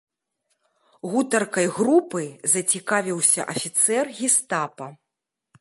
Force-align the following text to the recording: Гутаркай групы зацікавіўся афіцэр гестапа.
Гутаркай 1.11 1.67
групы 1.77 2.23
зацікавіўся 2.55 3.41
афіцэр 3.55 4.05
гестапа. 4.23 4.93